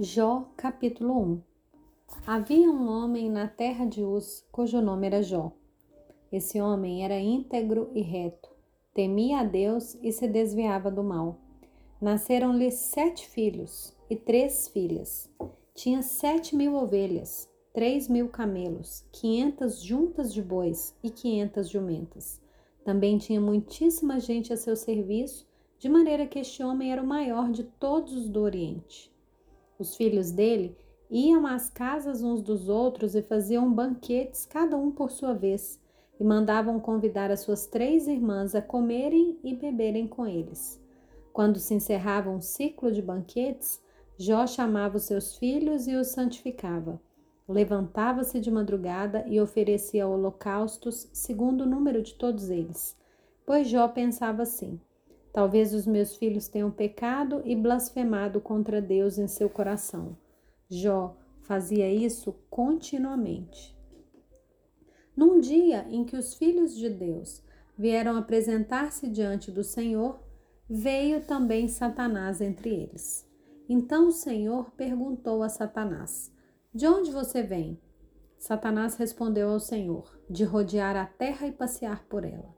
[0.00, 1.42] Jó, capítulo 1
[2.24, 5.50] Havia um homem na terra de Uz, cujo nome era Jó.
[6.30, 8.48] Esse homem era íntegro e reto,
[8.94, 11.40] temia a Deus e se desviava do mal.
[12.00, 15.28] Nasceram-lhe sete filhos e três filhas.
[15.74, 22.40] Tinha sete mil ovelhas, três mil camelos, quinhentas juntas de bois e quinhentas jumentas.
[22.84, 25.44] Também tinha muitíssima gente a seu serviço
[25.76, 29.17] de maneira que este homem era o maior de todos os do Oriente.
[29.78, 30.76] Os filhos dele
[31.10, 35.80] iam às casas uns dos outros e faziam banquetes, cada um por sua vez,
[36.18, 40.82] e mandavam convidar as suas três irmãs a comerem e beberem com eles.
[41.32, 43.80] Quando se encerrava um ciclo de banquetes,
[44.16, 47.00] Jó chamava os seus filhos e os santificava.
[47.48, 52.96] Levantava-se de madrugada e oferecia holocaustos segundo o número de todos eles.
[53.46, 54.80] Pois Jó pensava assim:
[55.32, 60.16] Talvez os meus filhos tenham pecado e blasfemado contra Deus em seu coração.
[60.68, 63.76] Jó fazia isso continuamente.
[65.16, 67.42] Num dia em que os filhos de Deus
[67.76, 70.20] vieram apresentar-se diante do Senhor,
[70.68, 73.26] veio também Satanás entre eles.
[73.68, 76.32] Então o Senhor perguntou a Satanás:
[76.74, 77.80] De onde você vem?
[78.38, 82.54] Satanás respondeu ao Senhor: De rodear a terra e passear por ela.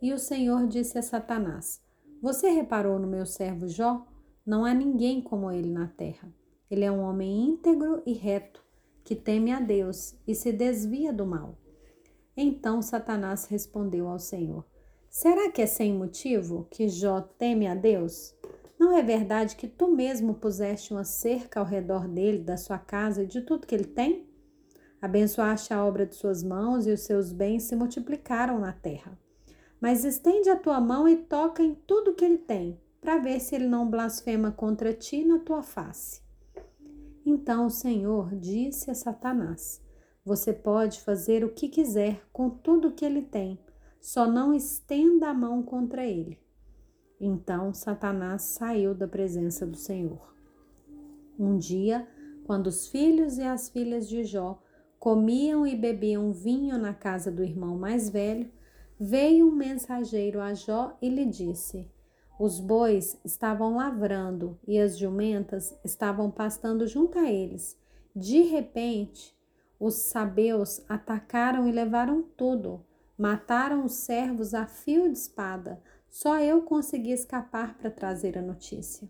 [0.00, 1.82] E o Senhor disse a Satanás:
[2.26, 4.04] você reparou no meu servo Jó?
[4.44, 6.28] Não há ninguém como ele na terra.
[6.68, 8.64] Ele é um homem íntegro e reto,
[9.04, 11.56] que teme a Deus e se desvia do mal.
[12.36, 14.64] Então Satanás respondeu ao Senhor:
[15.08, 18.34] Será que é sem motivo que Jó teme a Deus?
[18.76, 23.22] Não é verdade que tu mesmo puseste uma cerca ao redor dele, da sua casa
[23.22, 24.28] e de tudo que ele tem?
[25.00, 29.16] Abençoaste a obra de suas mãos e os seus bens se multiplicaram na terra.
[29.80, 33.54] Mas estende a tua mão e toca em tudo que ele tem, para ver se
[33.54, 36.22] ele não blasfema contra ti na tua face.
[37.24, 39.82] Então o Senhor disse a Satanás:
[40.24, 43.58] Você pode fazer o que quiser com tudo que ele tem,
[44.00, 46.38] só não estenda a mão contra ele.
[47.20, 50.34] Então Satanás saiu da presença do Senhor.
[51.38, 52.06] Um dia,
[52.44, 54.62] quando os filhos e as filhas de Jó
[54.98, 58.50] comiam e bebiam vinho na casa do irmão mais velho,
[58.98, 61.86] Veio um mensageiro a Jó e lhe disse:
[62.40, 67.78] Os bois estavam lavrando e as jumentas estavam pastando junto a eles.
[68.14, 69.36] De repente,
[69.78, 72.86] os sabeus atacaram e levaram tudo.
[73.18, 75.78] Mataram os servos a fio de espada.
[76.08, 79.06] Só eu consegui escapar para trazer a notícia.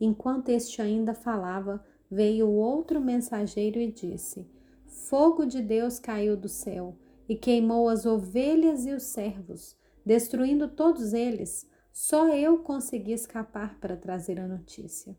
[0.00, 4.48] Enquanto este ainda falava, veio outro mensageiro e disse:
[4.86, 6.96] Fogo de Deus caiu do céu
[7.30, 11.64] e queimou as ovelhas e os servos, destruindo todos eles.
[11.92, 15.16] Só eu consegui escapar para trazer a notícia.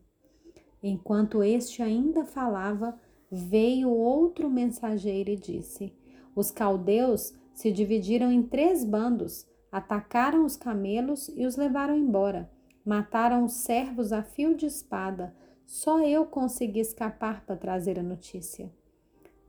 [0.82, 3.00] Enquanto este ainda falava,
[3.30, 5.96] veio outro mensageiro e disse:
[6.36, 12.50] Os caldeus se dividiram em três bandos, atacaram os camelos e os levaram embora.
[12.84, 15.34] Mataram os servos a fio de espada.
[15.64, 18.70] Só eu consegui escapar para trazer a notícia.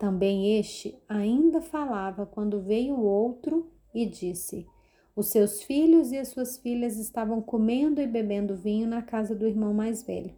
[0.04, 4.68] Também este ainda falava quando veio outro e disse:
[5.16, 9.48] Os seus filhos e as suas filhas estavam comendo e bebendo vinho na casa do
[9.48, 10.36] irmão mais velho.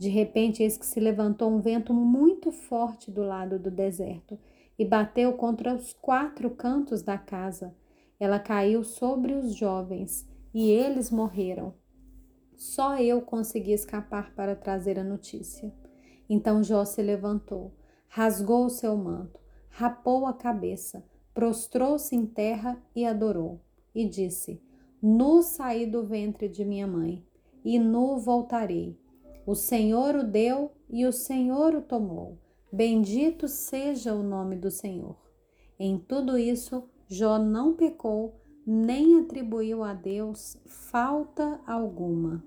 [0.00, 4.36] De repente, eis que se levantou um vento muito forte do lado do deserto
[4.76, 7.72] e bateu contra os quatro cantos da casa.
[8.18, 11.72] Ela caiu sobre os jovens e eles morreram.
[12.56, 15.72] Só eu consegui escapar para trazer a notícia.
[16.28, 17.70] Então Jó se levantou
[18.08, 23.60] rasgou o seu manto, rapou a cabeça, prostrou-se em terra e adorou,
[23.94, 24.62] e disse:
[25.02, 27.24] Nu saí do ventre de minha mãe,
[27.64, 28.98] e nu voltarei.
[29.46, 32.38] O Senhor o deu e o Senhor o tomou.
[32.72, 35.16] Bendito seja o nome do Senhor.
[35.78, 42.42] Em tudo isso, Jó não pecou, nem atribuiu a Deus falta alguma.